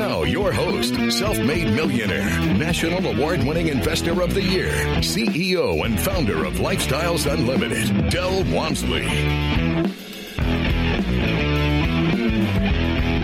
[0.00, 4.72] Now, your host, self made millionaire, national award winning investor of the year,
[5.02, 9.04] CEO and founder of Lifestyles Unlimited, Del Walmsley.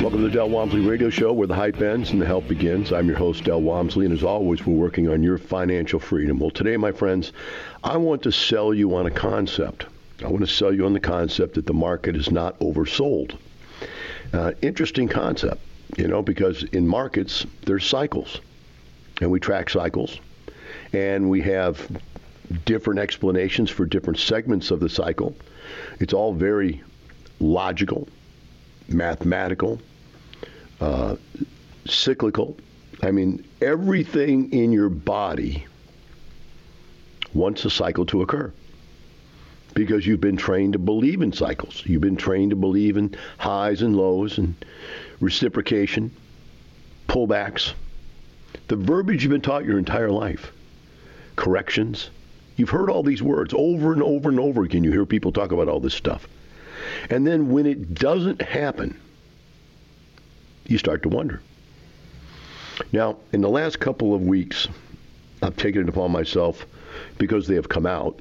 [0.02, 2.93] Welcome to the Del Walmsley Radio Show, where the hype ends and the help begins.
[2.93, 6.38] I'm your host, Del Walmsley, and as always, we're working on your financial freedom.
[6.38, 7.32] Well, today, my friends,
[7.84, 9.87] I want to sell you on a concept.
[10.23, 13.38] I want to sell you on the concept that the market is not oversold.
[14.34, 15.62] Uh, interesting concept,
[15.96, 18.40] you know, because in markets, there's cycles,
[19.20, 20.18] and we track cycles,
[20.92, 21.88] and we have
[22.64, 25.34] different explanations for different segments of the cycle.
[26.00, 26.82] It's all very
[27.40, 28.09] logical,
[28.88, 29.80] mathematical,
[30.80, 31.16] uh,
[31.87, 32.56] cyclical.
[33.02, 35.66] I mean, everything in your body
[37.34, 38.52] wants a cycle to occur
[39.74, 41.82] because you've been trained to believe in cycles.
[41.84, 44.54] You've been trained to believe in highs and lows and
[45.20, 46.10] reciprocation,
[47.09, 47.72] pullbacks.
[48.68, 50.52] The verbiage you've been taught your entire life.
[51.36, 52.10] Corrections.
[52.56, 54.82] You've heard all these words over and over and over again.
[54.82, 56.26] You hear people talk about all this stuff.
[57.10, 58.98] And then when it doesn't happen,
[60.66, 61.40] you start to wonder.
[62.92, 64.69] Now, in the last couple of weeks,
[65.42, 66.66] I've taken it upon myself,
[67.19, 68.20] because they have come out,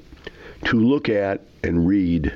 [0.64, 2.32] to look at and read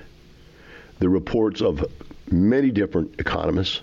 [0.99, 1.85] the reports of
[2.31, 3.81] many different economists,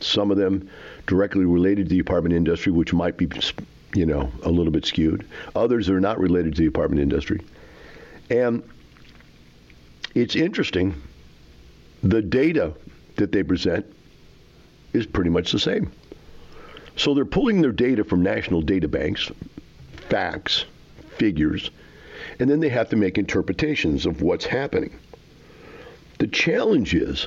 [0.00, 0.68] some of them
[1.06, 3.28] directly related to the apartment industry, which might be,
[3.94, 5.26] you know, a little bit skewed.
[5.54, 7.40] Others are not related to the apartment industry.
[8.30, 8.62] And
[10.14, 10.94] it's interesting,
[12.02, 12.74] the data
[13.16, 13.86] that they present
[14.92, 15.92] is pretty much the same.
[16.96, 19.30] So they're pulling their data from national data banks,
[20.08, 20.64] facts,
[21.16, 21.70] figures,
[22.38, 24.98] and then they have to make interpretations of what's happening.
[26.18, 27.26] The challenge is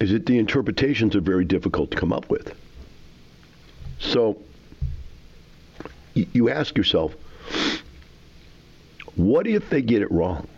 [0.00, 2.54] is that the interpretations are very difficult to come up with.
[3.98, 4.38] So
[6.14, 7.14] you ask yourself,
[9.14, 10.48] what if they get it wrong?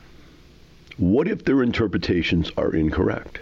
[0.97, 3.41] What if their interpretations are incorrect?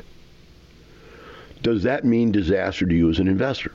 [1.67, 3.73] does that mean disaster to you as an investor?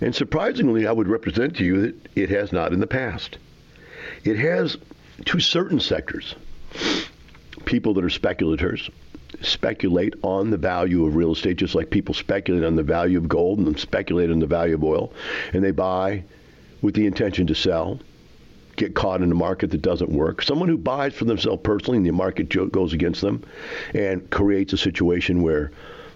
[0.00, 3.36] And surprisingly, I would represent to you that it has not in the past.
[4.24, 4.78] It has
[5.26, 6.34] to certain sectors.
[7.66, 8.88] People that are speculators
[9.42, 13.28] speculate on the value of real estate, just like people speculate on the value of
[13.28, 15.12] gold and speculate on the value of oil.
[15.52, 16.24] And they buy
[16.82, 17.98] with the intention to sell,
[18.76, 20.42] get caught in a market that doesn't work.
[20.42, 23.44] Someone who buys for themselves personally and the market goes against them
[23.94, 25.70] and creates a situation where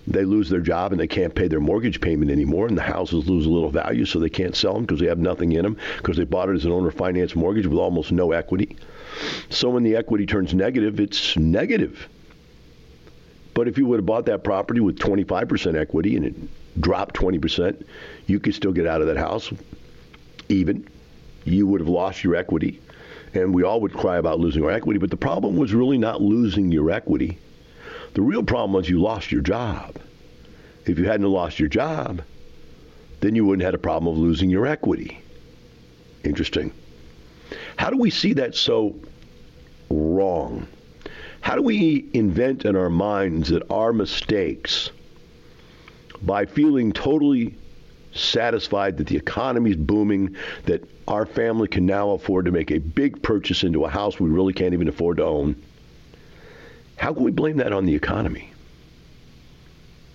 [0.07, 3.27] they lose their job and they can't pay their mortgage payment anymore, and the houses
[3.27, 5.79] lose a little value, so they can't sell them because they have nothing in them
[5.97, 8.77] because they bought it as an owner finance mortgage with almost no equity.
[9.49, 12.09] So when the equity turns negative, it's negative.
[13.55, 16.35] But if you would have bought that property with 25% equity and it
[16.81, 17.85] dropped 20%,
[18.27, 19.53] you could still get out of that house
[20.49, 20.89] even.
[21.45, 22.81] You would have lost your equity.
[23.33, 24.99] And we all would cry about losing our equity.
[24.99, 27.39] But the problem was really not losing your equity.
[28.15, 29.97] The real problem was you lost your job.
[30.87, 32.23] If you hadn't lost your job,
[33.21, 35.21] then you wouldn't have had a problem of losing your equity.
[36.25, 36.73] Interesting.
[37.77, 38.95] How do we see that so
[39.91, 40.67] wrong?
[41.44, 44.91] How do we invent in our minds that our mistakes,
[46.22, 47.55] by feeling totally
[48.15, 52.78] satisfied that the economy is booming, that our family can now afford to make a
[52.78, 55.55] big purchase into a house we really can't even afford to own,
[56.97, 58.50] how can we blame that on the economy?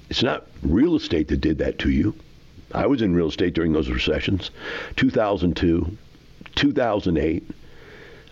[0.09, 2.15] It's not real estate that did that to you.
[2.73, 4.49] I was in real estate during those recessions
[4.95, 5.95] 2002,
[6.55, 7.43] 2008.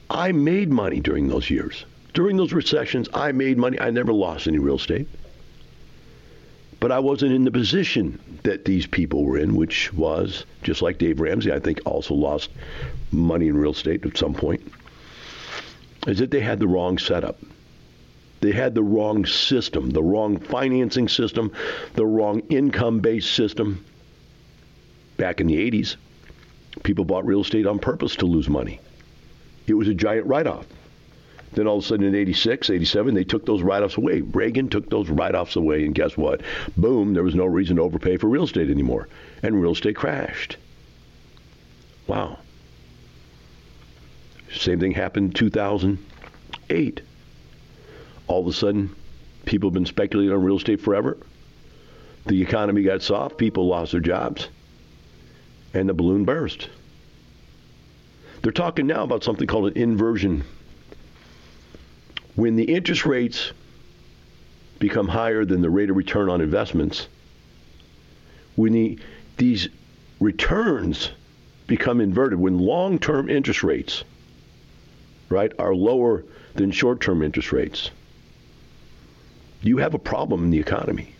[0.09, 1.85] I made money during those years.
[2.17, 3.79] During those recessions, I made money.
[3.79, 5.07] I never lost any real estate.
[6.79, 10.97] But I wasn't in the position that these people were in, which was, just like
[10.97, 12.49] Dave Ramsey, I think also lost
[13.11, 14.63] money in real estate at some point,
[16.07, 17.37] is that they had the wrong setup.
[18.41, 21.51] They had the wrong system, the wrong financing system,
[21.93, 23.85] the wrong income based system.
[25.17, 25.97] Back in the 80s,
[26.81, 28.79] people bought real estate on purpose to lose money.
[29.67, 30.65] It was a giant write off.
[31.53, 34.21] Then all of a sudden in 86, 87, they took those write offs away.
[34.21, 36.41] Reagan took those write offs away, and guess what?
[36.75, 39.07] Boom, there was no reason to overpay for real estate anymore.
[39.41, 40.57] And real estate crashed.
[42.05, 42.39] Wow.
[44.53, 47.01] Same thing happened in 2008.
[48.27, 48.95] All of a sudden,
[49.45, 51.17] people have been speculating on real estate forever.
[52.25, 54.49] The economy got soft, people lost their jobs,
[55.73, 56.69] and the balloon burst.
[58.41, 60.43] They're talking now about something called an inversion.
[62.37, 63.51] When the interest rates
[64.77, 67.07] become higher than the rate of return on investments,
[68.55, 68.99] when the,
[69.37, 69.69] these
[70.19, 71.09] returns
[71.65, 74.03] become inverted, when long term interest rates
[75.29, 76.23] right, are lower
[76.53, 77.89] than short term interest rates,
[79.63, 81.15] you have a problem in the economy.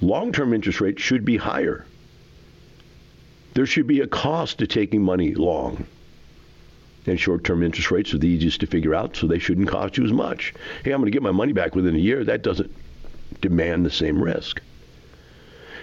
[0.00, 1.84] Long term interest rates should be higher.
[3.54, 5.84] There should be a cost to taking money long.
[7.06, 9.96] And short term interest rates are the easiest to figure out, so they shouldn't cost
[9.96, 10.52] you as much.
[10.84, 12.24] Hey, I'm going to get my money back within a year.
[12.24, 12.72] That doesn't
[13.40, 14.60] demand the same risk.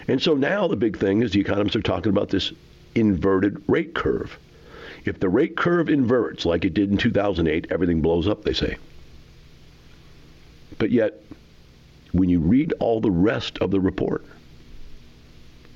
[0.08, 2.52] And so now the big thing is the economists are talking about this
[2.94, 4.38] inverted rate curve.
[5.06, 8.78] If the rate curve inverts like it did in 2008, everything blows up, they say.
[10.78, 11.22] But yet,
[12.12, 14.26] when you read all the rest of the report,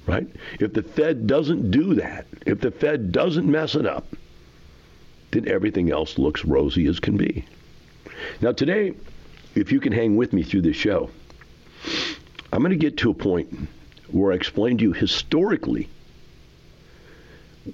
[0.05, 0.27] right?
[0.59, 4.07] If the Fed doesn't do that, if the Fed doesn't mess it up,
[5.31, 7.45] then everything else looks rosy as can be.
[8.41, 8.93] Now, today,
[9.55, 11.09] if you can hang with me through this show,
[12.51, 13.67] I'm going to get to a point
[14.09, 15.89] where I explain to you historically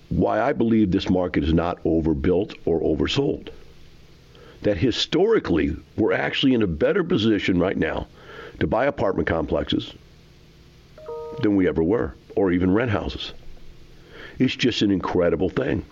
[0.09, 3.49] why I believe this market is not overbuilt or oversold.
[4.63, 8.07] That historically, we're actually in a better position right now
[8.59, 9.93] to buy apartment complexes
[11.41, 13.33] than we ever were, or even rent houses.
[14.39, 15.85] It's just an incredible thing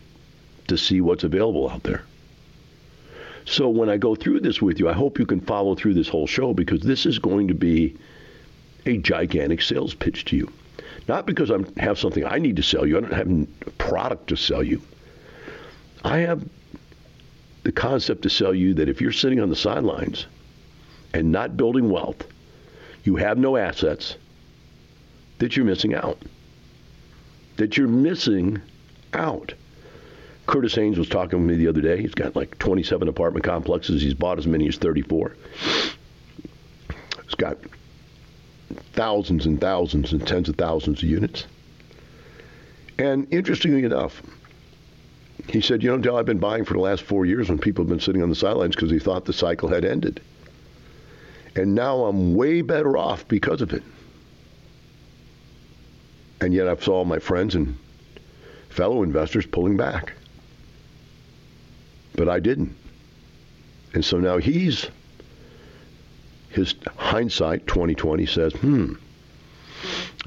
[0.72, 2.04] to see what's available out there.
[3.46, 6.08] So when I go through this with you, I hope you can follow through this
[6.08, 7.98] whole show because this is going to be
[8.86, 10.52] a gigantic sales pitch to you.
[11.08, 12.98] Not because I have something I need to sell you.
[12.98, 13.30] I don't have
[13.68, 14.82] a product to sell you.
[16.04, 16.44] I have
[17.64, 20.26] the concept to sell you that if you're sitting on the sidelines
[21.14, 22.26] and not building wealth,
[23.04, 24.16] you have no assets,
[25.40, 26.20] that you're missing out.
[27.58, 28.62] That you're missing
[29.14, 29.54] out.
[30.52, 32.02] Curtis Haynes was talking with me the other day.
[32.02, 34.02] He's got like 27 apartment complexes.
[34.02, 35.38] He's bought as many as 34.
[37.24, 37.58] He's got
[38.92, 41.46] thousands and thousands and tens of thousands of units.
[43.00, 44.22] And interestingly enough,
[45.48, 47.86] he said, You know, Del, I've been buying for the last four years when people
[47.86, 50.20] have been sitting on the sidelines because he thought the cycle had ended.
[51.56, 53.84] And now I'm way better off because of it.
[56.42, 57.78] And yet I've saw my friends and
[58.68, 60.12] fellow investors pulling back.
[62.16, 62.76] But I didn't.
[63.94, 64.88] And so now he's
[66.50, 68.94] his hindsight 2020 says, hmm,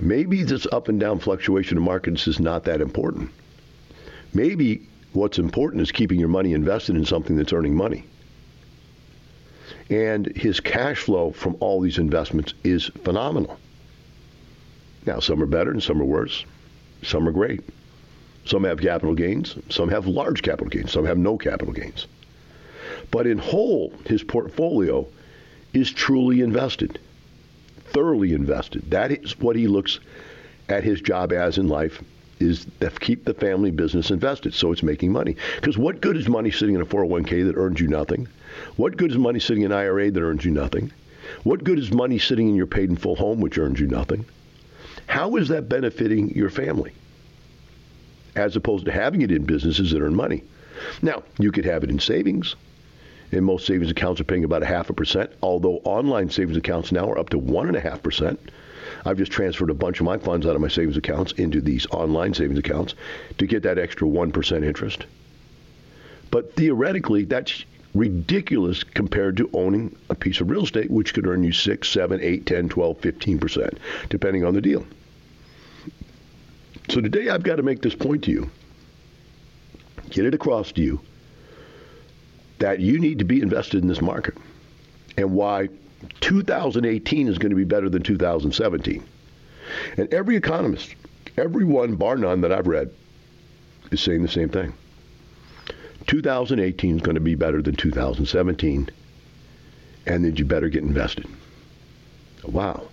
[0.00, 3.30] maybe this up and down fluctuation of markets is not that important.
[4.32, 8.04] Maybe what's important is keeping your money invested in something that's earning money.
[9.90, 13.58] And his cash flow from all these investments is phenomenal.
[15.06, 16.44] Now, some are better and some are worse.
[17.02, 17.60] Some are great.
[18.44, 19.56] Some have capital gains.
[19.70, 20.92] Some have large capital gains.
[20.92, 22.06] Some have no capital gains.
[23.10, 25.06] But in whole, his portfolio
[25.72, 26.98] is truly invested,
[27.86, 28.90] thoroughly invested.
[28.90, 30.00] That is what he looks
[30.68, 32.02] at his job as in life
[32.40, 35.36] is to keep the family business invested so it's making money.
[35.56, 38.28] Because what good is money sitting in a 401k that earns you nothing?
[38.76, 40.90] What good is money sitting in an IRA that earns you nothing?
[41.44, 44.26] What good is money sitting in your paid in full home which earns you nothing?
[45.06, 46.92] How is that benefiting your family?
[48.36, 50.42] As opposed to having it in businesses that earn money.
[51.02, 52.56] Now, you could have it in savings
[53.34, 56.92] and most savings accounts are paying about a half a percent, although online savings accounts
[56.92, 58.38] now are up to one and a half percent.
[59.04, 61.86] I've just transferred a bunch of my funds out of my savings accounts into these
[61.90, 62.94] online savings accounts
[63.38, 65.06] to get that extra 1% interest.
[66.30, 67.64] But theoretically, that's
[67.94, 72.20] ridiculous compared to owning a piece of real estate, which could earn you 6, 7,
[72.20, 74.86] 8, 10, 12, 15%, depending on the deal.
[76.88, 78.50] So today I've got to make this point to you,
[80.10, 81.00] get it across to you
[82.58, 84.34] that you need to be invested in this market
[85.16, 85.68] and why
[86.20, 89.04] 2018 is going to be better than 2017.
[89.96, 90.94] And every economist,
[91.36, 92.90] everyone bar none that I've read,
[93.90, 94.74] is saying the same thing.
[96.06, 98.90] 2018 is going to be better than 2017,
[100.06, 101.26] and then you better get invested.
[102.44, 102.88] Wow.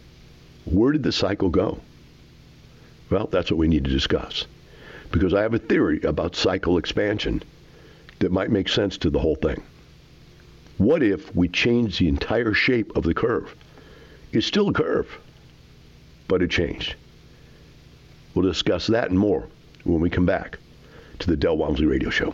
[0.66, 1.82] Where did the cycle go?
[3.12, 4.46] Well, that's what we need to discuss.
[5.12, 7.44] Because I have a theory about cycle expansion
[8.20, 9.62] that might make sense to the whole thing.
[10.78, 13.54] What if we change the entire shape of the curve?
[14.32, 15.20] It's still a curve,
[16.30, 16.96] but it changed.
[18.34, 19.48] We'll discuss that and more
[19.84, 20.58] when we come back
[21.20, 22.34] to the Del Walmsley Radio Show.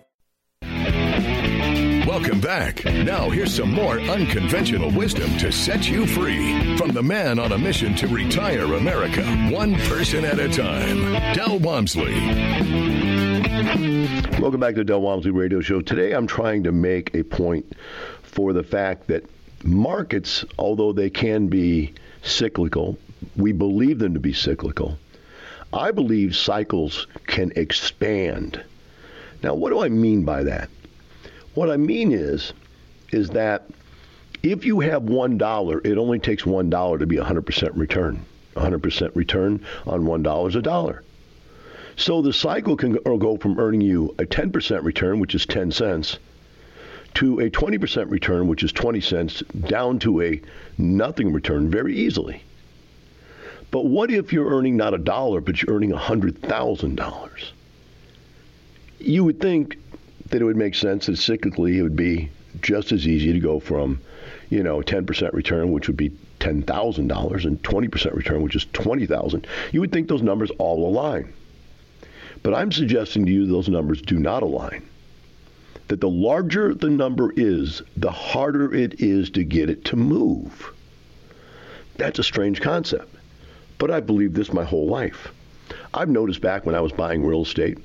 [2.07, 2.83] Welcome back.
[2.83, 7.57] Now, here's some more unconventional wisdom to set you free from the man on a
[7.57, 12.13] mission to retire America, one person at a time, Del Walmsley.
[14.41, 15.81] Welcome back to the Del Walmsley Radio Show.
[15.81, 17.71] Today, I'm trying to make a point
[18.23, 19.23] for the fact that
[19.63, 21.93] markets, although they can be
[22.23, 22.97] cyclical,
[23.35, 24.97] we believe them to be cyclical.
[25.71, 28.61] I believe cycles can expand.
[29.43, 30.69] Now, what do I mean by that?
[31.53, 32.53] What I mean is,
[33.11, 33.69] is that
[34.43, 37.75] if you have one dollar, it only takes one dollar to be a hundred percent
[37.75, 38.25] return.
[38.55, 41.03] 100% return on one dollar is a dollar.
[41.95, 46.17] So the cycle can go from earning you a 10% return, which is 10 cents,
[47.15, 50.41] to a 20% return, which is 20 cents, down to a
[50.77, 52.43] nothing return very easily.
[53.69, 57.29] But what if you're earning not a dollar, but you're earning $100,000?
[58.99, 59.77] You would think
[60.31, 62.29] that it would make sense that cyclically it would be
[62.61, 64.01] just as easy to go from,
[64.49, 69.47] you know, 10% return, which would be $10,000, and 20% return, which is 20,000.
[69.71, 71.33] You would think those numbers all align.
[72.43, 74.87] But I'm suggesting to you those numbers do not align.
[75.89, 80.73] That the larger the number is, the harder it is to get it to move.
[81.97, 83.13] That's a strange concept.
[83.77, 85.33] But I believe this my whole life.
[85.93, 87.77] I've noticed back when I was buying real estate,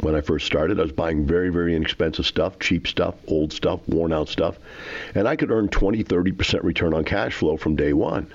[0.00, 0.78] when I first started.
[0.78, 4.58] I was buying very, very inexpensive stuff, cheap stuff, old stuff, worn out stuff.
[5.14, 8.26] And I could earn 20, 30% return on cash flow from day one.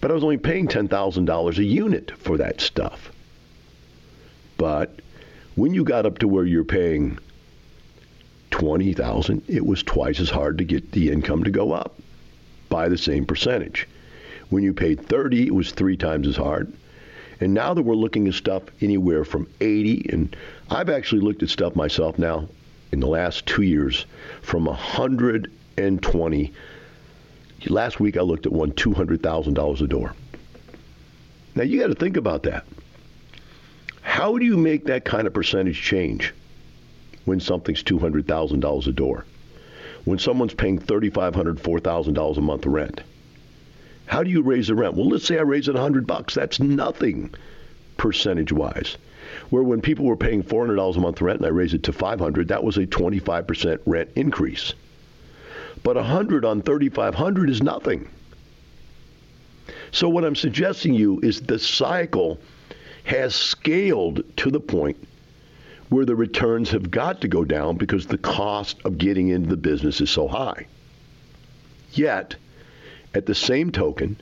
[0.00, 3.12] But I was only paying $10,000 a unit for that stuff.
[4.58, 5.00] But
[5.54, 7.18] when you got up to where you're paying
[8.50, 11.98] 20,000, it was twice as hard to get the income to go up
[12.68, 13.86] by the same percentage.
[14.50, 16.72] When you paid 30, it was three times as hard.
[17.40, 20.36] And now that we're looking at stuff anywhere from 80, and
[20.70, 22.48] I've actually looked at stuff myself now
[22.92, 24.06] in the last two years
[24.42, 26.52] from 120.
[27.66, 30.14] Last week I looked at one $200,000 a door.
[31.54, 32.64] Now you got to think about that.
[34.02, 36.34] How do you make that kind of percentage change
[37.24, 39.24] when something's $200,000 a door?
[40.04, 43.00] When someone's paying $3,500, $4,000 a month rent?
[44.06, 44.94] How do you raise the rent?
[44.94, 46.34] Well, let's say I raise it 100 bucks.
[46.34, 47.34] That's nothing
[47.96, 48.96] percentage wise.
[49.50, 52.48] Where when people were paying $400 a month rent and I raised it to 500,
[52.48, 54.74] that was a 25% rent increase.
[55.82, 58.08] But 100 on 3500 is nothing.
[59.92, 62.38] So what I'm suggesting you is the cycle
[63.04, 64.96] has scaled to the point
[65.88, 69.56] where the returns have got to go down because the cost of getting into the
[69.56, 70.66] business is so high.
[71.92, 72.36] Yet,
[73.14, 74.20] at the same token,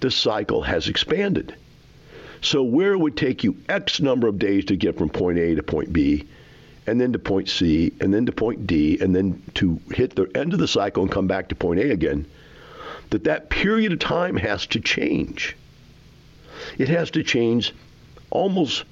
[0.00, 1.54] the cycle has expanded.
[2.42, 5.54] So where it would take you X number of days to get from point A
[5.54, 6.26] to point B,
[6.86, 10.30] and then to point C, and then to point D, and then to hit the
[10.34, 12.26] end of the cycle and come back to point A again,
[13.10, 15.56] that that period of time has to change.
[16.76, 17.72] It has to change
[18.30, 18.84] almost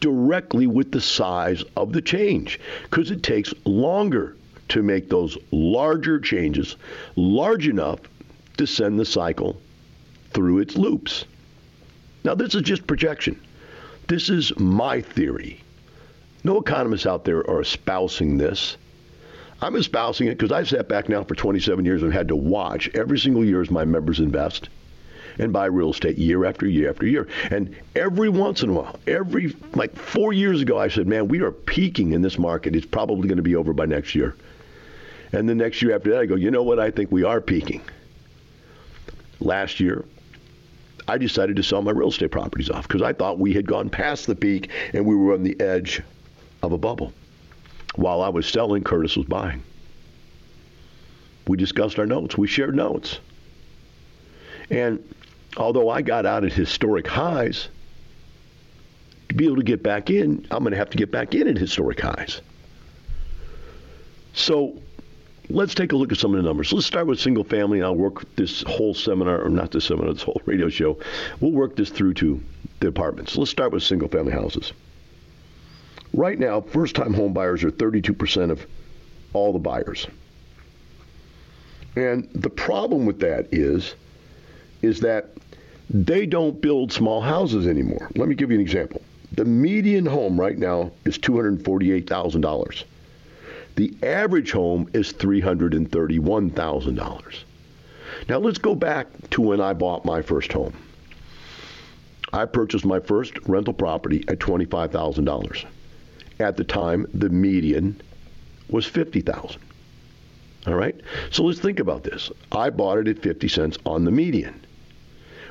[0.00, 4.36] directly with the size of the change because it takes longer
[4.68, 6.76] to make those larger changes
[7.14, 8.00] large enough
[8.56, 9.60] to send the cycle
[10.30, 11.24] through its loops.
[12.24, 13.40] Now, this is just projection.
[14.08, 15.60] This is my theory.
[16.44, 18.76] No economists out there are espousing this.
[19.60, 22.90] I'm espousing it because I've sat back now for 27 years and had to watch
[22.94, 24.68] every single year as my members invest
[25.38, 27.26] and buy real estate year after year after year.
[27.50, 31.40] And every once in a while, every like four years ago, I said, man, we
[31.40, 32.76] are peaking in this market.
[32.76, 34.36] It's probably going to be over by next year.
[35.32, 36.78] And the next year after that, I go, you know what?
[36.78, 37.82] I think we are peaking
[39.40, 40.04] last year,
[41.08, 43.90] I decided to sell my real estate properties off because I thought we had gone
[43.90, 46.02] past the peak and we were on the edge
[46.62, 47.12] of a bubble.
[47.94, 49.62] While I was selling, Curtis was buying.
[51.46, 52.36] We discussed our notes.
[52.36, 53.20] We shared notes.
[54.68, 55.02] And
[55.56, 57.68] although I got out at historic highs,
[59.28, 61.46] to be able to get back in, I'm going to have to get back in
[61.46, 62.40] at historic highs.
[64.34, 64.80] So
[65.48, 66.72] let's take a look at some of the numbers.
[66.72, 67.78] Let's start with single family.
[67.78, 70.98] And I'll work this whole seminar, or not this seminar, this whole radio show.
[71.40, 72.40] We'll work this through to
[72.80, 73.36] the apartments.
[73.36, 74.72] Let's start with single family houses.
[76.12, 78.66] Right now, first time home buyers are 32% of
[79.32, 80.06] all the buyers.
[81.94, 83.94] And the problem with that is,
[84.82, 85.30] is that
[85.88, 88.10] they don't build small houses anymore.
[88.16, 89.02] Let me give you an example.
[89.32, 92.84] The median home right now is $248,000.
[93.76, 97.34] The average home is $331,000.
[98.28, 100.74] Now let's go back to when I bought my first home.
[102.32, 105.64] I purchased my first rental property at $25,000.
[106.40, 108.00] At the time, the median
[108.68, 109.60] was 50,000.
[110.66, 110.96] All right?
[111.30, 112.30] So let's think about this.
[112.52, 114.64] I bought it at 50 cents on the median.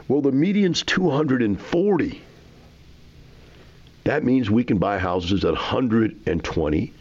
[0.07, 2.21] Well, the median's 240.
[4.03, 6.93] That means we can buy houses at 120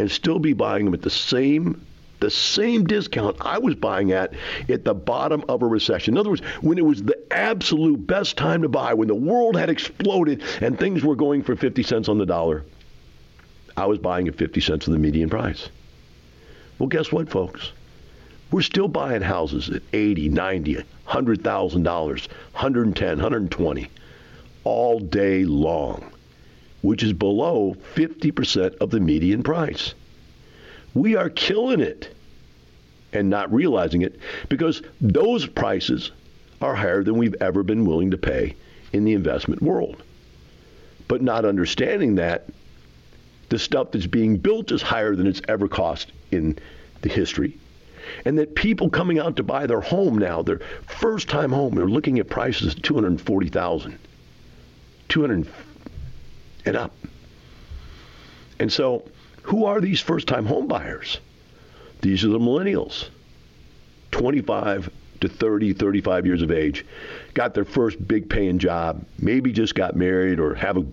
[0.00, 1.84] and still be buying them at the same
[2.20, 4.34] the same discount I was buying at
[4.68, 6.14] at the bottom of a recession.
[6.14, 9.56] In other words, when it was the absolute best time to buy, when the world
[9.56, 12.64] had exploded and things were going for 50 cents on the dollar,
[13.74, 15.70] I was buying at 50 cents of the median price.
[16.78, 17.72] Well, guess what, folks?
[18.50, 23.90] We're still buying houses at 80, 90, $100,000, 110, 120
[24.64, 26.12] all day long,
[26.82, 29.94] which is below 50% of the median price.
[30.94, 32.14] We are killing it
[33.12, 34.18] and not realizing it
[34.48, 36.10] because those prices
[36.60, 38.54] are higher than we've ever been willing to pay
[38.92, 40.02] in the investment world.
[41.08, 42.48] But not understanding that
[43.48, 46.58] the stuff that's being built is higher than it's ever cost in
[47.02, 47.58] the history
[48.24, 51.86] and that people coming out to buy their home now, their first time home, they're
[51.86, 53.98] looking at prices at 240,000.
[55.08, 55.48] 200
[56.64, 56.94] and up.
[58.58, 59.04] And so,
[59.42, 61.18] who are these first time homebuyers?
[62.02, 63.08] These are the millennials.
[64.10, 66.84] 25 to 30, 35 years of age,
[67.34, 70.86] got their first big paying job, maybe just got married or have a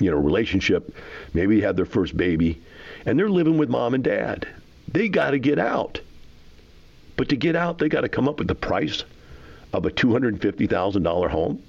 [0.00, 0.94] you know relationship,
[1.34, 2.60] maybe had their first baby,
[3.04, 4.46] and they're living with mom and dad.
[4.88, 6.00] They got to get out.
[7.16, 9.04] But to get out, they got to come up with the price
[9.72, 11.62] of a $250,000 home.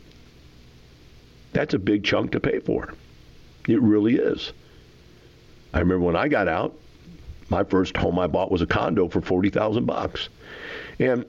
[1.54, 2.94] That's a big chunk to pay for.
[3.68, 4.54] It really is.
[5.74, 6.74] I remember when I got out,
[7.50, 10.30] my first home I bought was a condo for 40,000 bucks.
[11.00, 11.26] And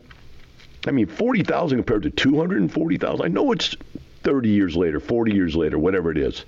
[0.87, 3.25] I mean 40,000 compared to 240,000.
[3.25, 3.77] I know it's
[4.23, 6.45] 30 years later, 40 years later, whatever it is.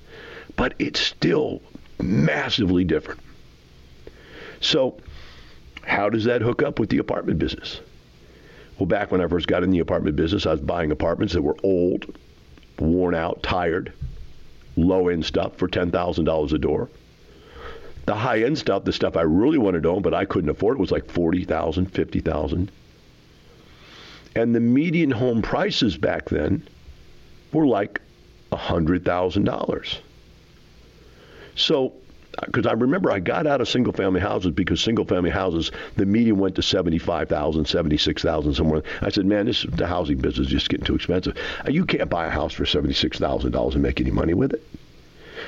[0.57, 1.61] But it's still
[1.99, 3.21] massively different.
[4.61, 4.99] So
[5.83, 7.81] how does that hook up with the apartment business?
[8.79, 11.43] Well, back when I first got in the apartment business, I was buying apartments that
[11.43, 12.17] were old,
[12.79, 13.93] worn out, tired,
[14.77, 16.89] low end stuff for $10,000 a door.
[18.07, 20.79] The high end stuff, the stuff I really wanted to own but I couldn't afford,
[20.79, 22.71] was like 40,000, 50,000.
[24.35, 26.67] And the median home prices back then
[27.53, 28.01] were like
[28.53, 29.99] $100,000.
[31.57, 31.93] So
[32.47, 36.07] because I remember I got out of single family houses because single family houses, the
[36.07, 38.83] median went to 75,000, 76,000 somewhere.
[39.03, 41.37] I said, man, this the housing business is just getting too expensive.
[41.67, 44.63] Uh, you can't buy a house for $76,000 and make any money with it.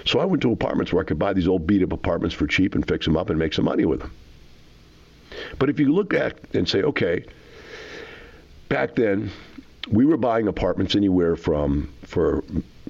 [0.05, 2.47] So I went to apartments where I could buy these old beat up apartments for
[2.47, 4.13] cheap and fix them up and make some money with them.
[5.59, 7.25] But if you look at and say, okay,
[8.69, 9.31] back then
[9.91, 12.43] we were buying apartments anywhere from for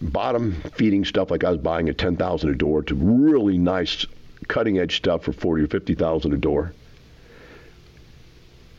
[0.02, 4.04] bottom feeding stuff like I was buying at 10,000 a door to really nice
[4.48, 6.72] cutting edge stuff for 40 or 50,000 a door.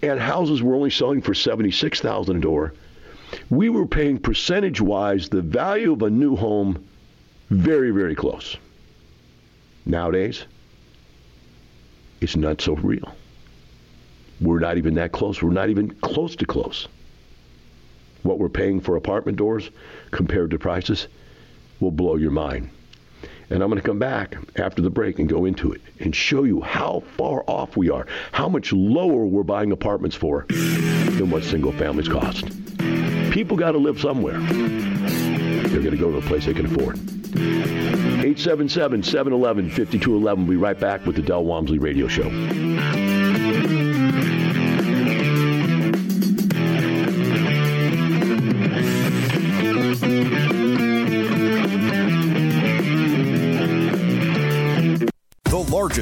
[0.01, 2.73] And houses were only selling for 76,000 a door.
[3.49, 6.86] We were paying percentage wise the value of a new home
[7.49, 8.57] very very close.
[9.86, 10.45] Nowadays
[12.21, 13.15] it's not so real.
[14.41, 15.41] We're not even that close.
[15.41, 16.88] We're not even close to close
[18.23, 19.69] what we're paying for apartment doors
[20.12, 21.07] compared to prices
[21.79, 22.69] will blow your mind.
[23.49, 26.43] And I'm going to come back after the break and go into it and show
[26.43, 31.43] you how far off we are, how much lower we're buying apartments for than what
[31.43, 32.45] single families cost.
[33.31, 34.39] People got to live somewhere.
[34.39, 36.97] They're going to go to a place they can afford.
[37.36, 40.47] 877 711 5211.
[40.47, 42.29] We'll be right back with the Del Walmsley Radio Show.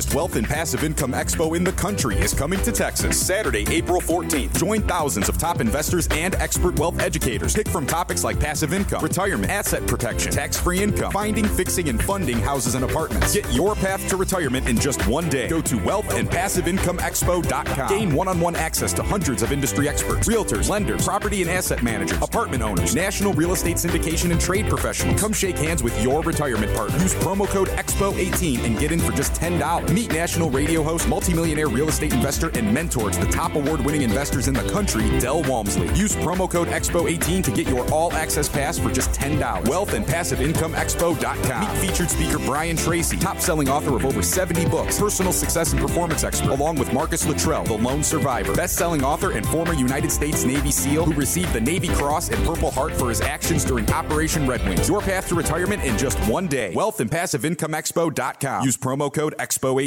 [0.02, 4.02] Largest wealth and passive income expo in the country is coming to Texas Saturday, April
[4.02, 4.58] 14th.
[4.58, 7.54] Join thousands of top investors and expert wealth educators.
[7.54, 12.02] Pick from topics like passive income, retirement, asset protection, tax free income, finding, fixing, and
[12.04, 13.32] funding houses and apartments.
[13.34, 15.48] Get your path to retirement in just one day.
[15.48, 17.90] Go to wealthandpassiveincomeexpo.com.
[17.90, 21.84] Gain one on one access to hundreds of industry experts, realtors, lenders, property and asset
[21.84, 25.22] managers, apartment owners, national real estate syndication and trade professionals.
[25.22, 26.98] Come shake hands with your retirement partner.
[26.98, 29.91] Use promo code EXPO18 and get in for just $10.
[29.92, 34.04] Meet national radio host, multimillionaire real estate investor, and mentor to the top award winning
[34.04, 35.88] investors in the country, Del Walmsley.
[35.94, 39.68] Use promo code EXPO18 to get your all access pass for just $10.
[39.68, 41.60] Wealth and Passive Income Expo.com.
[41.60, 45.82] Meet featured speaker Brian Tracy, top selling author of over 70 books, personal success and
[45.82, 50.12] performance expert, along with Marcus Luttrell, the lone survivor, best selling author and former United
[50.12, 53.90] States Navy SEAL who received the Navy Cross and Purple Heart for his actions during
[53.92, 54.88] Operation Red Wings.
[54.88, 56.74] Your path to retirement in just one day.
[56.74, 58.64] Wealth and Passive Income Expo.com.
[58.64, 59.81] Use promo code EXPO18.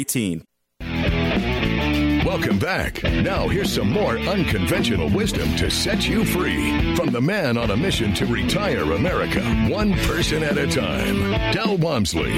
[2.25, 3.01] Welcome back.
[3.01, 7.77] Now, here's some more unconventional wisdom to set you free from the man on a
[7.77, 12.33] mission to retire America, one person at a time, Del Walmsley.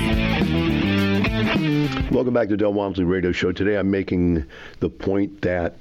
[2.11, 3.51] Welcome back to Del Walmsley Radio Show.
[3.51, 4.45] Today I'm making
[4.79, 5.77] the point that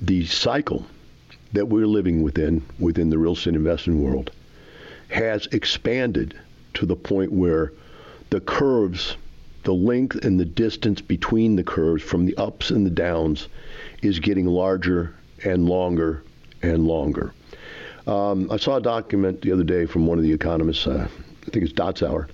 [0.00, 0.86] the cycle
[1.52, 4.30] that we're living within, within the real estate investment world,
[5.10, 6.38] has expanded
[6.74, 7.72] to the point where
[8.30, 9.16] the curves
[9.64, 13.48] the length and the distance between the curves from the ups and the downs
[14.02, 16.22] is getting larger and longer
[16.62, 17.32] and longer.
[18.06, 21.08] Um, I saw a document the other day from one of the economists, uh,
[21.46, 22.28] I think it's Dotzour,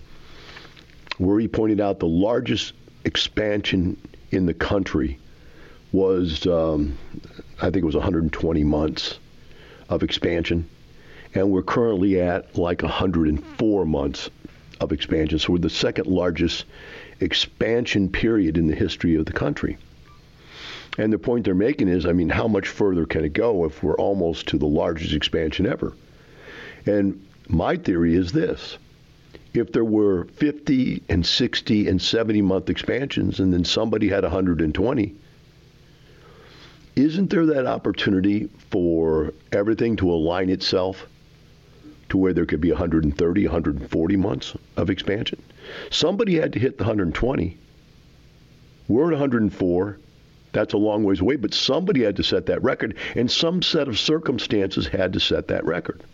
[1.18, 3.96] where he pointed out the largest expansion
[4.30, 5.18] in the country
[5.92, 6.96] was, um,
[7.58, 9.18] I think it was 120 months
[9.88, 10.68] of expansion.
[11.34, 14.30] And we're currently at like 104 months
[14.80, 15.38] of expansion.
[15.38, 16.64] So we're the second largest
[17.24, 19.76] expansion period in the history of the country.
[20.96, 23.82] And the point they're making is, I mean, how much further can it go if
[23.82, 25.92] we're almost to the largest expansion ever?
[26.87, 28.78] And my theory is this.
[29.54, 35.14] If there were 50 and 60 and 70 month expansions and then somebody had 120,
[36.96, 41.06] isn't there that opportunity for everything to align itself
[42.14, 45.42] to where there could be 130, 140 months of expansion?
[45.90, 47.59] Somebody had to hit the 120.
[48.87, 49.98] We're at 104.
[50.53, 53.88] That's a long ways away, but somebody had to set that record, and some set
[53.88, 56.05] of circumstances had to set that record.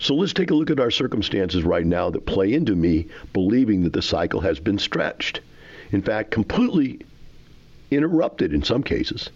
[0.00, 3.84] So let's take a look at our circumstances right now that play into me believing
[3.84, 5.42] that the cycle has been stretched.
[5.92, 7.02] In fact, completely
[7.92, 9.30] interrupted in some cases.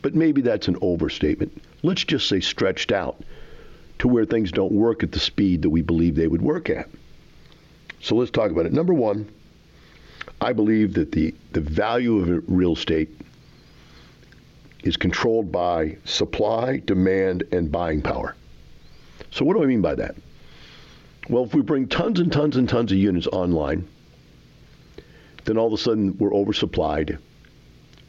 [0.00, 1.62] But maybe that's an overstatement.
[1.82, 3.22] Let's just say stretched out
[3.98, 6.88] to where things don't work at the speed that we believe they would work at.
[8.00, 8.72] So let's talk about it.
[8.72, 9.28] Number one,
[10.40, 13.10] I believe that the, the value of real estate
[14.82, 18.34] is controlled by supply, demand, and buying power.
[19.30, 20.16] So, what do I mean by that?
[21.28, 23.86] Well, if we bring tons and tons and tons of units online,
[25.44, 27.18] then all of a sudden we're oversupplied.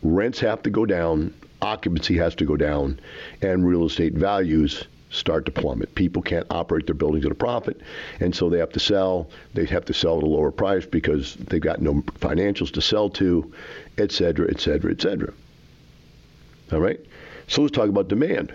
[0.02, 3.00] Rents have to go down, occupancy has to go down,
[3.42, 5.96] and real estate values start to plummet.
[5.96, 7.80] People can't operate their buildings at a profit,
[8.20, 9.30] and so they have to sell.
[9.54, 13.10] They have to sell at a lower price because they've got no financials to sell
[13.12, 13.54] to,
[13.98, 15.32] et cetera, et cetera, et cetera.
[16.72, 17.00] All right?
[17.48, 18.54] So let's talk about demand.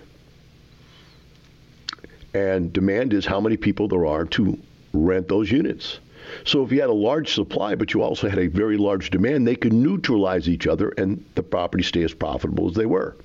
[2.34, 4.58] And demand is how many people there are to
[4.92, 6.00] rent those units.
[6.44, 9.46] So if you had a large supply, but you also had a very large demand,
[9.46, 13.16] they could neutralize each other and the property stay as profitable as they were.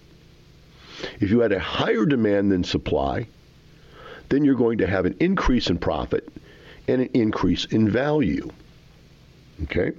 [1.19, 3.27] If you had a higher demand than supply,
[4.29, 6.27] then you're going to have an increase in profit
[6.87, 8.49] and an increase in value.
[9.63, 9.91] Okay?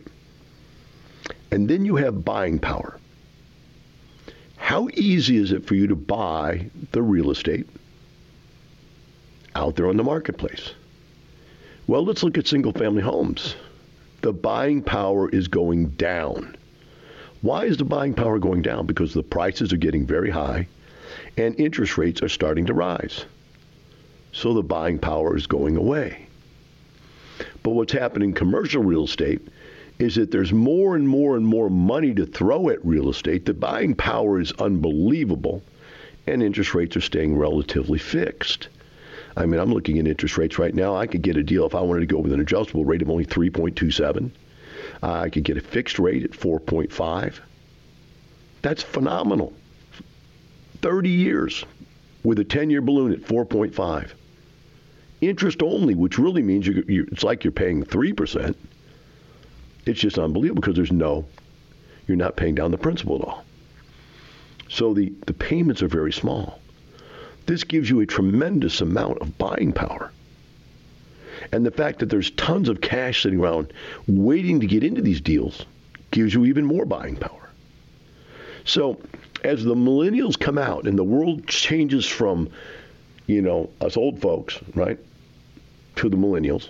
[1.50, 2.98] And then you have buying power.
[4.56, 7.68] How easy is it for you to buy the real estate
[9.54, 10.72] out there on the marketplace?
[11.86, 13.56] Well, let's look at single family homes.
[14.22, 16.56] The buying power is going down.
[17.42, 18.86] Why is the buying power going down?
[18.86, 20.66] Because the prices are getting very high
[21.36, 23.24] and interest rates are starting to rise.
[24.32, 26.26] So the buying power is going away.
[27.62, 29.40] But what's happening in commercial real estate
[29.98, 33.46] is that there's more and more and more money to throw at real estate.
[33.46, 35.62] The buying power is unbelievable,
[36.26, 38.68] and interest rates are staying relatively fixed.
[39.36, 40.96] I mean, I'm looking at interest rates right now.
[40.96, 43.10] I could get a deal if I wanted to go with an adjustable rate of
[43.10, 44.30] only 3.27.
[45.02, 47.40] Uh, I could get a fixed rate at 4.5.
[48.62, 49.52] That's phenomenal.
[50.84, 51.64] 30 years
[52.24, 54.10] with a 10 year balloon at 4.5.
[55.22, 58.54] Interest only, which really means you, you, it's like you're paying 3%.
[59.86, 61.24] It's just unbelievable because there's no,
[62.06, 63.44] you're not paying down the principal at all.
[64.68, 66.60] So the, the payments are very small.
[67.46, 70.12] This gives you a tremendous amount of buying power.
[71.50, 73.72] And the fact that there's tons of cash sitting around
[74.06, 75.64] waiting to get into these deals
[76.10, 77.48] gives you even more buying power.
[78.66, 79.00] So
[79.44, 82.50] as the millennials come out and the world changes from,
[83.26, 84.98] you know, us old folks, right,
[85.96, 86.68] to the millennials,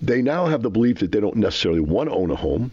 [0.00, 2.70] they now have the belief that they don't necessarily want to own a home.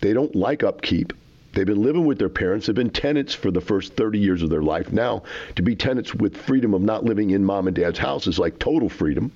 [0.00, 1.12] They don't like upkeep.
[1.52, 2.66] They've been living with their parents.
[2.66, 4.92] They've been tenants for the first 30 years of their life.
[4.92, 5.22] Now,
[5.54, 8.58] to be tenants with freedom of not living in mom and dad's house is like
[8.58, 9.32] total freedom.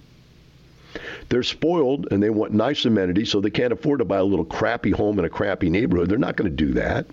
[1.30, 4.44] They're spoiled and they want nice amenities, so they can't afford to buy a little
[4.44, 6.08] crappy home in a crappy neighborhood.
[6.08, 7.06] They're not going to do that.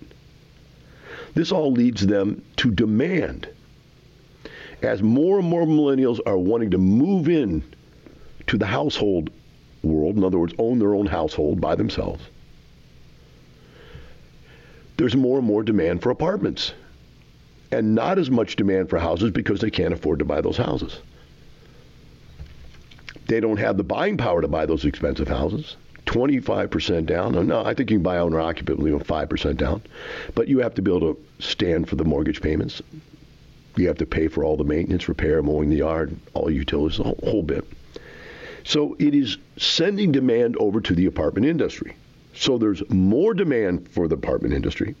[1.34, 3.48] This all leads them to demand.
[4.82, 7.62] As more and more millennials are wanting to move in
[8.48, 9.30] to the household
[9.82, 12.24] world, in other words, own their own household by themselves,
[14.96, 16.72] there's more and more demand for apartments
[17.70, 20.98] and not as much demand for houses because they can't afford to buy those houses.
[23.28, 25.76] They don't have the buying power to buy those expensive houses.
[26.06, 27.46] 25% down.
[27.46, 29.82] No, I think you can buy owner occupant with 5% down.
[30.34, 32.80] But you have to be able to stand for the mortgage payments.
[33.76, 37.04] You have to pay for all the maintenance, repair, mowing the yard, all utilities, the
[37.04, 37.64] whole, whole bit.
[38.64, 41.94] So it is sending demand over to the apartment industry.
[42.34, 44.94] So there's more demand for the apartment industry.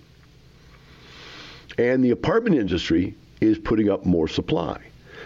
[1.78, 4.80] And the apartment industry is putting up more supply.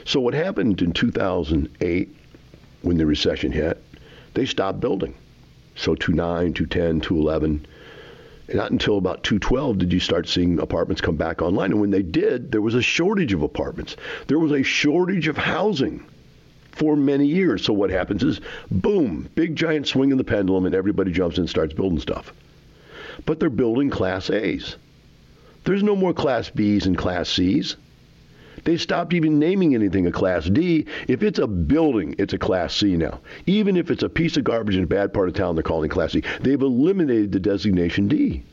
[0.04, 2.16] So what happened in 2008
[2.82, 3.82] when the recession hit,
[4.34, 5.14] they stopped building.
[5.74, 7.66] So 29, 210, 211.
[8.52, 11.72] Not until about 212 did you start seeing apartments come back online.
[11.72, 13.96] And when they did, there was a shortage of apartments.
[14.26, 16.04] There was a shortage of housing
[16.72, 17.64] for many years.
[17.64, 18.40] So what happens is,
[18.70, 22.32] boom, big giant swing in the pendulum, and everybody jumps in and starts building stuff.
[23.24, 24.76] But they're building Class A's.
[25.64, 27.76] There's no more Class B's and Class C's.
[28.64, 30.86] They stopped even naming anything a Class D.
[31.08, 33.20] If it's a building, it's a Class C now.
[33.46, 35.90] Even if it's a piece of garbage in a bad part of town, they're calling
[35.90, 36.22] it Class C.
[36.40, 38.44] They've eliminated the designation D.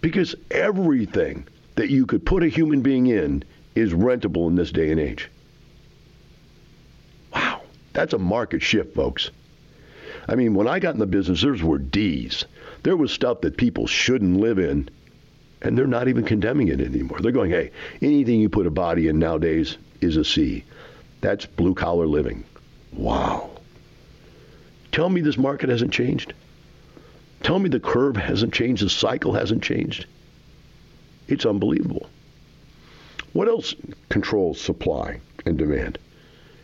[0.00, 3.42] Because everything that you could put a human being in
[3.74, 5.28] is rentable in this day and age.
[7.34, 9.30] Wow, that's a market shift, folks.
[10.28, 12.44] I mean, when I got in the business, there were D's.
[12.82, 14.88] There was stuff that people shouldn't live in
[15.62, 17.18] and they're not even condemning it anymore.
[17.20, 17.70] They're going, hey,
[18.00, 20.64] anything you put a body in nowadays is a C.
[21.20, 22.44] That's blue collar living.
[22.92, 23.50] Wow.
[24.92, 26.32] Tell me this market hasn't changed.
[27.42, 30.06] Tell me the curve hasn't changed, the cycle hasn't changed.
[31.28, 32.08] It's unbelievable.
[33.32, 33.74] What else
[34.08, 35.98] controls supply and demand?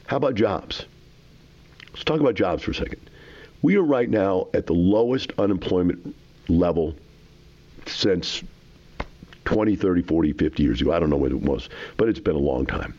[0.07, 0.85] How about jobs?
[1.93, 3.01] Let's talk about jobs for a second.
[3.63, 6.15] We are right now at the lowest unemployment
[6.49, 6.95] level
[7.87, 8.43] since
[9.47, 10.93] 20, 30, 40, 50 years ago.
[10.93, 12.95] I don't know what it was, but it's been a long time.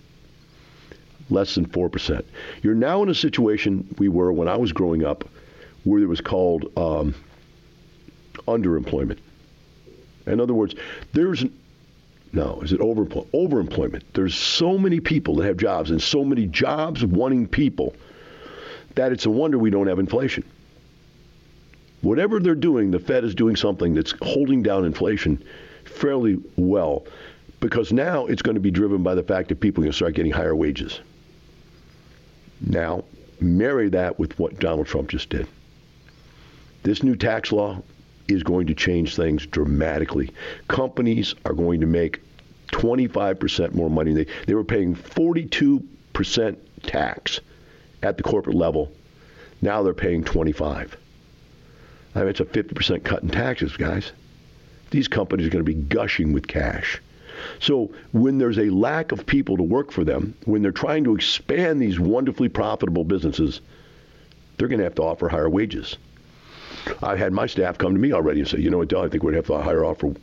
[1.29, 2.23] Less than 4%.
[2.63, 5.27] You're now in a situation we were when I was growing up
[5.83, 7.13] where it was called um,
[8.47, 9.19] underemployment.
[10.25, 10.75] In other words,
[11.13, 11.45] there's
[12.31, 13.31] no, is it overemployment?
[13.31, 14.03] Overemployment.
[14.13, 17.93] There's so many people that have jobs and so many jobs wanting people
[18.95, 20.43] that it's a wonder we don't have inflation.
[22.01, 25.43] Whatever they're doing, the Fed is doing something that's holding down inflation
[25.97, 27.05] fairly well
[27.59, 29.95] because now it's going to be driven by the fact that people are going to
[29.95, 31.01] start getting higher wages.
[32.61, 33.03] Now,
[33.39, 35.47] marry that with what Donald Trump just did.
[36.83, 37.81] This new tax law
[38.27, 40.31] is going to change things dramatically.
[40.67, 42.21] Companies are going to make
[42.67, 44.13] 25% more money.
[44.13, 47.39] They, they were paying 42% tax
[48.03, 48.91] at the corporate level.
[49.61, 50.97] Now they're paying 25.
[52.13, 54.11] I mean, it's a 50% cut in taxes, guys
[54.91, 57.01] these companies are going to be gushing with cash.
[57.59, 61.15] So when there's a lack of people to work for them, when they're trying to
[61.15, 63.61] expand these wonderfully profitable businesses,
[64.57, 65.97] they're going to have to offer higher wages.
[67.03, 69.09] I've had my staff come to me already and say, you know what, Del, I
[69.09, 70.13] think we'd have to hire offer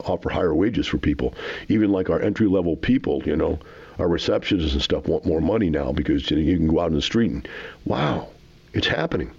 [0.00, 1.34] offer higher wages for people.
[1.68, 3.58] Even like our entry level people, you know,
[3.98, 6.88] our receptionists and stuff want more money now because you, know, you can go out
[6.88, 7.48] in the street and
[7.84, 8.28] wow,
[8.72, 9.30] it's happening.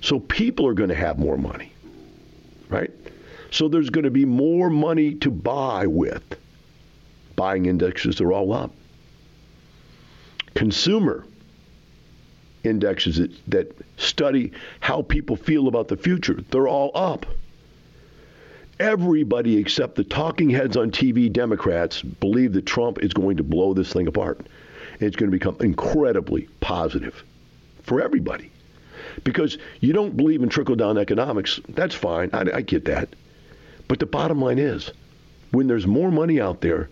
[0.00, 1.72] So people are going to have more money,
[2.68, 2.90] right?
[3.50, 6.22] So there's going to be more money to buy with.
[7.36, 8.72] Buying indexes are all up.
[10.54, 11.24] Consumer
[12.64, 17.26] indexes that, that study how people feel about the future, they're all up.
[18.78, 23.72] Everybody except the talking heads on TV, Democrats, believe that Trump is going to blow
[23.72, 24.46] this thing apart.
[25.00, 27.22] It's going to become incredibly positive
[27.82, 28.50] for everybody.
[29.24, 32.30] Because you don't believe in trickle down economics, that's fine.
[32.32, 33.08] I, I get that.
[33.88, 34.90] But the bottom line is
[35.52, 36.88] when there's more money out there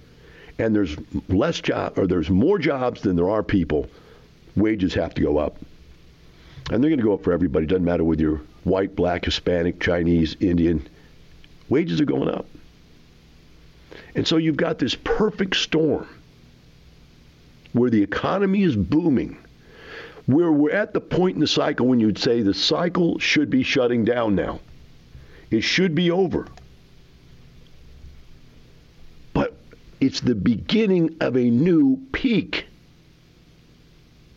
[0.59, 0.97] and there's
[1.29, 3.89] less job or there's more jobs than there are people,
[4.57, 5.57] wages have to go up.
[6.71, 7.65] And they're going to go up for everybody.
[7.65, 10.87] It doesn't matter whether you're white, black, Hispanic, Chinese, Indian.
[11.69, 12.47] Wages are going up.
[14.15, 16.09] And so you've got this perfect storm
[17.73, 19.37] where the economy is booming,
[20.27, 23.63] where we're at the point in the cycle when you'd say the cycle should be
[23.63, 24.61] shutting down now.
[25.51, 26.47] It should be over.
[29.33, 29.55] But
[30.05, 32.67] it's the beginning of a new peak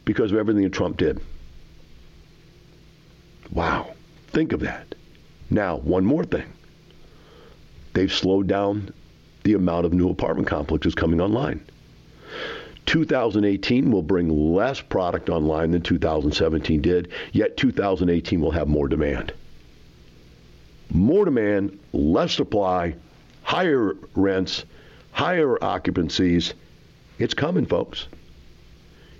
[0.05, 1.19] because of everything that Trump did.
[3.51, 3.93] Wow.
[4.27, 4.95] Think of that.
[5.49, 6.45] Now, one more thing.
[7.93, 8.93] They've slowed down
[9.43, 11.65] the amount of new apartment complexes coming online.
[12.85, 19.33] 2018 will bring less product online than 2017 did, yet 2018 will have more demand.
[20.89, 22.95] More demand, less supply,
[23.43, 24.63] higher rents,
[25.17, 26.53] higher occupancies.
[27.17, 28.07] It's coming, folks.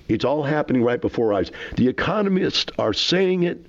[0.08, 1.52] It's all happening right before our eyes.
[1.76, 3.66] The economists are saying it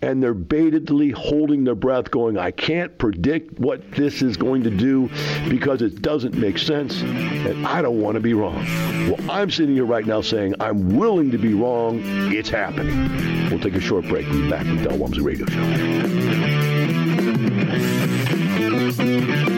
[0.00, 4.70] and they're baitedly holding their breath, going, I can't predict what this is going to
[4.70, 5.10] do
[5.48, 8.64] because it doesn't make sense, and I don't want to be wrong.
[9.10, 12.00] Well, I'm sitting here right now saying I'm willing to be wrong.
[12.32, 13.50] It's happening.
[13.50, 14.28] We'll take a short break.
[14.28, 15.46] We'll be back with Del Walmsley Radio
[19.46, 19.57] Show.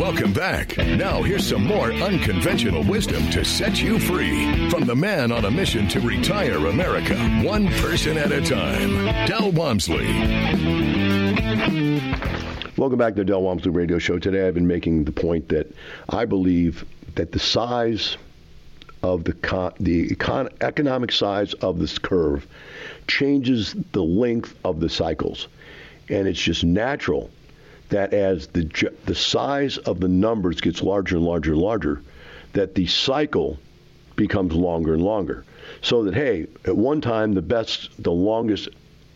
[0.00, 0.76] Welcome back.
[0.76, 5.50] Now, here's some more unconventional wisdom to set you free from the man on a
[5.50, 10.06] mission to retire America, one person at a time, Del Walmsley.
[12.76, 14.18] Welcome back to the Del Walmsley Radio Show.
[14.18, 15.72] Today, I've been making the point that
[16.08, 16.84] I believe
[17.14, 18.16] that the size
[19.02, 22.46] of the con- the econ- economic size of this curve
[23.06, 25.48] changes the length of the cycles,
[26.08, 27.30] and it's just natural
[27.90, 32.02] that as the the size of the numbers gets larger and larger and larger,
[32.52, 33.58] that the cycle
[34.16, 35.44] becomes longer and longer.
[35.82, 38.68] So that hey, at one time the best, the longest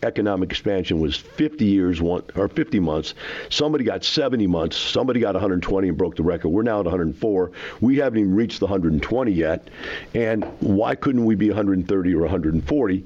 [0.03, 3.13] economic expansion was 50 years one, or 50 months.
[3.49, 4.77] Somebody got 70 months.
[4.77, 6.49] Somebody got 120 and broke the record.
[6.49, 7.51] We're now at 104.
[7.81, 9.69] We haven't even reached the 120 yet.
[10.13, 13.05] And why couldn't we be 130 or 140?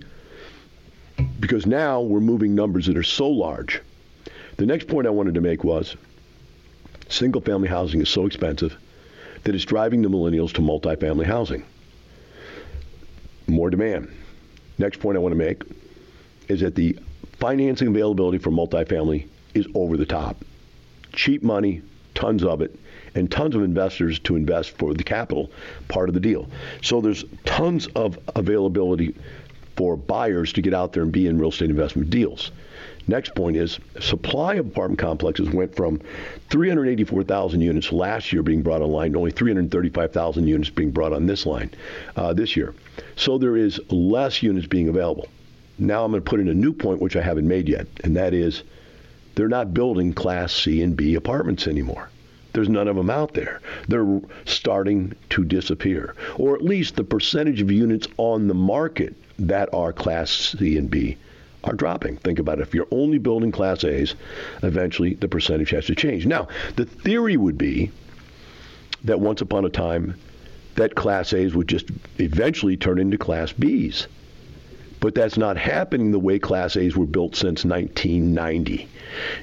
[1.40, 3.82] Because now we're moving numbers that are so large
[4.60, 5.96] the next point I wanted to make was
[7.08, 8.78] single family housing is so expensive
[9.46, 11.64] that it's driving the millennials to multifamily housing.
[13.48, 14.14] More demand.
[14.78, 15.64] Next point I want to make
[16.50, 17.00] is that the
[17.40, 20.44] financing availability for multifamily is over the top.
[21.14, 21.82] Cheap money,
[22.14, 22.78] tons of it,
[23.16, 25.50] and tons of investors to invest for the capital
[25.88, 26.50] part of the deal.
[26.82, 29.16] So there's tons of availability
[29.78, 32.52] for buyers to get out there and be in real estate investment deals.
[33.10, 36.00] Next point is supply of apartment complexes went from
[36.52, 41.48] 384,000 units last year being brought online to only 335,000 units being brought on this
[41.48, 41.72] line
[42.16, 42.76] uh, this year.
[43.16, 45.28] So there is less units being available.
[45.80, 48.16] Now I'm going to put in a new point which I haven't made yet, and
[48.16, 48.62] that is
[49.34, 52.12] they're not building Class C and B apartments anymore.
[52.54, 53.60] There's none of them out there.
[53.88, 59.74] They're starting to disappear, or at least the percentage of units on the market that
[59.74, 61.18] are Class C and B
[61.70, 62.18] are dropping.
[62.18, 62.64] Think about it.
[62.64, 64.16] If you're only building Class A's,
[64.64, 66.26] eventually the percentage has to change.
[66.26, 67.92] Now, the theory would be
[69.04, 70.16] that once upon a time,
[70.76, 74.08] that Class A's would just eventually turn into Class B's.
[75.00, 78.88] But that's not happening the way Class A's were built since 1990.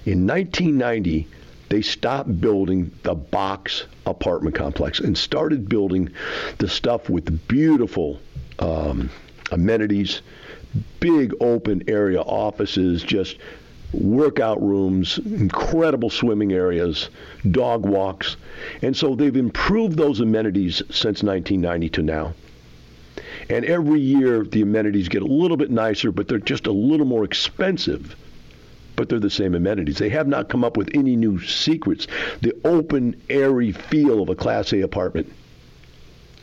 [0.05, 1.27] In 1990,
[1.68, 6.11] they stopped building the box apartment complex and started building
[6.59, 8.20] the stuff with beautiful
[8.59, 9.11] um,
[9.51, 10.20] amenities,
[11.01, 13.37] big open area offices, just
[13.93, 17.09] workout rooms, incredible swimming areas,
[17.51, 18.37] dog walks.
[18.83, 22.35] And so they've improved those amenities since 1990 to now.
[23.49, 27.07] And every year the amenities get a little bit nicer, but they're just a little
[27.07, 28.16] more expensive.
[28.97, 29.99] But they're the same amenities.
[29.99, 32.07] They have not come up with any new secrets.
[32.41, 35.33] The open, airy feel of a Class A apartment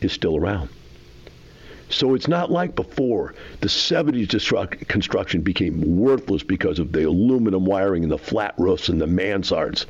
[0.00, 0.68] is still around.
[1.90, 3.34] So it's not like before.
[3.60, 8.88] The 70s destruct- construction became worthless because of the aluminum wiring and the flat roofs
[8.88, 9.86] and the mansards.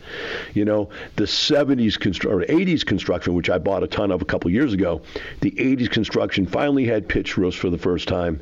[0.55, 4.25] You know, the 70s constru- or 80s construction, which I bought a ton of a
[4.25, 5.03] couple years ago,
[5.41, 8.41] the 80s construction finally had pitch roofs for the first time.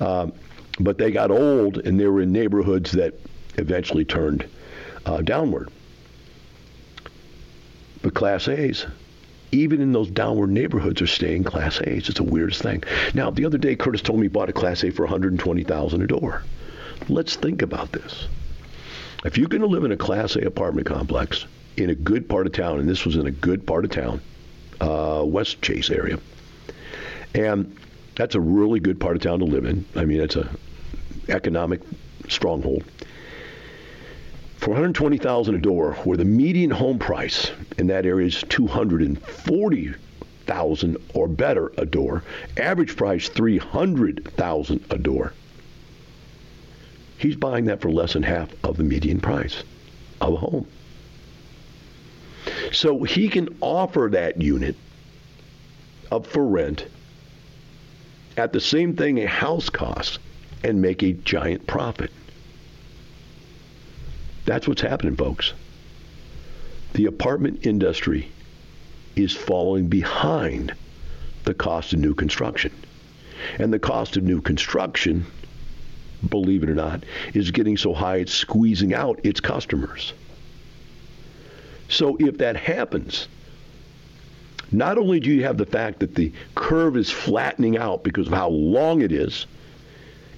[0.00, 0.32] Um,
[0.80, 3.14] but they got old and they were in neighborhoods that
[3.56, 4.46] eventually turned
[5.06, 5.70] uh, downward.
[8.02, 8.86] But Class A's,
[9.52, 12.08] even in those downward neighborhoods, are staying Class A's.
[12.08, 12.82] It's the weirdest thing.
[13.14, 16.06] Now, the other day, Curtis told me he bought a Class A for 120000 a
[16.06, 16.42] door.
[17.08, 18.28] Let's think about this.
[19.24, 22.46] If you're going to live in a Class A apartment complex in a good part
[22.46, 24.20] of town, and this was in a good part of town,
[24.80, 26.18] uh, Westchase area,
[27.34, 27.76] and
[28.14, 29.84] that's a really good part of town to live in.
[29.94, 30.48] I mean, it's a
[31.28, 31.80] economic
[32.28, 32.84] stronghold.
[34.56, 41.28] For 120,000 a door, where the median home price in that area is 240,000 or
[41.28, 42.24] better a door,
[42.56, 45.32] average price 300,000 a door.
[47.18, 49.62] He's buying that for less than half of the median price
[50.20, 50.66] of a home.
[52.72, 54.76] So he can offer that unit
[56.10, 56.86] up for rent
[58.36, 60.18] at the same thing a house costs
[60.62, 62.10] and make a giant profit.
[64.46, 65.52] That's what's happening, folks.
[66.94, 68.30] The apartment industry
[69.16, 70.72] is falling behind
[71.44, 72.72] the cost of new construction.
[73.58, 75.26] And the cost of new construction,
[76.28, 80.12] believe it or not, is getting so high it's squeezing out its customers.
[81.88, 83.28] So if that happens,
[84.72, 88.32] not only do you have the fact that the curve is flattening out because of
[88.32, 89.46] how long it is,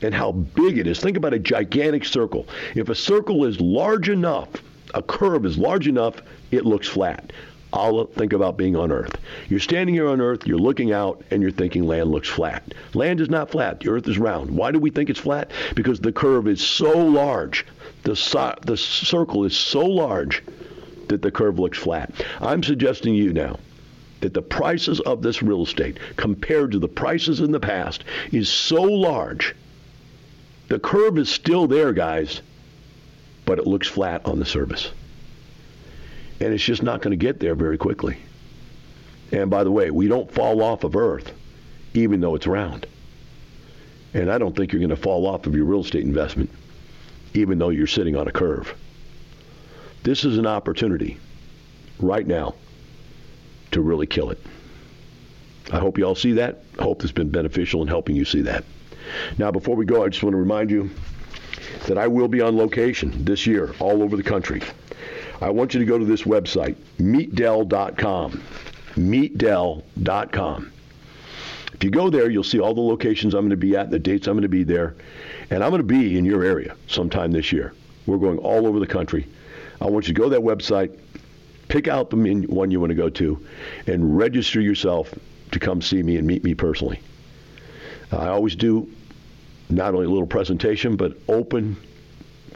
[0.02, 1.00] and how big it is.
[1.00, 2.46] Think about a gigantic circle.
[2.74, 4.48] If a circle is large enough,
[4.94, 7.32] a curve is large enough, it looks flat.
[7.72, 9.18] I'll think about being on Earth.
[9.50, 12.72] You're standing here on Earth, you're looking out, and you're thinking land looks flat.
[12.94, 13.80] Land is not flat.
[13.80, 14.50] The Earth is round.
[14.50, 15.50] Why do we think it's flat?
[15.74, 17.66] Because the curve is so large.
[18.04, 20.42] The, the circle is so large
[21.08, 22.10] that the curve looks flat.
[22.40, 23.58] I'm suggesting you now
[24.20, 28.48] that the prices of this real estate compared to the prices in the past is
[28.48, 29.54] so large
[30.68, 32.42] the curve is still there, guys,
[33.44, 34.90] but it looks flat on the surface.
[36.40, 38.18] And it's just not going to get there very quickly.
[39.32, 41.32] And by the way, we don't fall off of Earth,
[41.94, 42.86] even though it's round.
[44.14, 46.50] And I don't think you're going to fall off of your real estate investment,
[47.34, 48.74] even though you're sitting on a curve.
[50.02, 51.18] This is an opportunity
[51.98, 52.54] right now
[53.72, 54.38] to really kill it.
[55.70, 56.62] I hope you all see that.
[56.78, 58.64] I hope it's been beneficial in helping you see that.
[59.38, 60.90] Now, before we go, I just want to remind you
[61.86, 64.62] that I will be on location this year all over the country.
[65.40, 68.42] I want you to go to this website, meetdel.com.
[68.94, 70.72] Meetdel.com.
[71.74, 74.00] If you go there, you'll see all the locations I'm going to be at, the
[74.00, 74.96] dates I'm going to be there,
[75.50, 77.72] and I'm going to be in your area sometime this year.
[78.06, 79.28] We're going all over the country.
[79.80, 80.98] I want you to go to that website,
[81.68, 82.16] pick out the
[82.48, 83.46] one you want to go to,
[83.86, 85.14] and register yourself
[85.52, 87.00] to come see me and meet me personally.
[88.10, 88.90] I always do
[89.70, 91.76] not only a little presentation, but open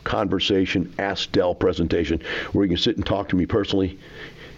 [0.04, 2.20] conversation, ask Del presentation,
[2.52, 3.98] where you can sit and talk to me personally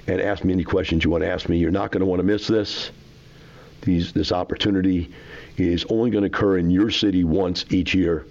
[0.07, 1.59] and ask me any questions you want to ask me.
[1.59, 2.91] You're not going to want to miss this.
[3.83, 5.11] These, this opportunity
[5.57, 8.27] is only going to occur in your city once each year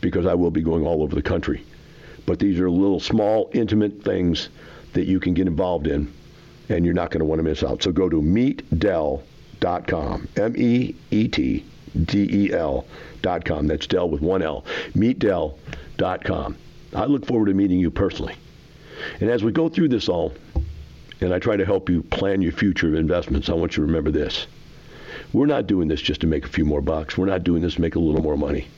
[0.00, 1.64] because I will be going all over the country.
[2.26, 4.50] But these are little small, intimate things
[4.92, 6.12] that you can get involved in,
[6.68, 7.82] and you're not going to want to miss out.
[7.82, 11.64] So go to meetdel.com, M E E T
[12.04, 12.86] D-E-L dot
[13.22, 13.66] com.
[13.66, 14.64] That's Del with one L.
[14.94, 16.56] MeetDel.com.
[16.94, 18.34] I look forward to meeting you personally.
[19.20, 20.34] And as we go through this all,
[21.20, 24.10] and I try to help you plan your future investments, I want you to remember
[24.10, 24.46] this.
[25.32, 27.18] We're not doing this just to make a few more bucks.
[27.18, 28.68] We're not doing this to make a little more money.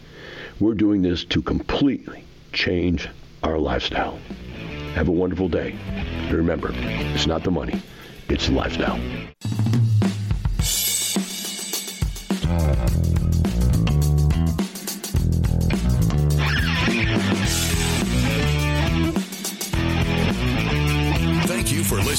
[0.58, 3.08] We're doing this to completely change
[3.42, 4.18] our lifestyle.
[4.94, 5.76] Have a wonderful day.
[5.92, 7.80] And remember, it's not the money,
[8.28, 8.98] it's the lifestyle.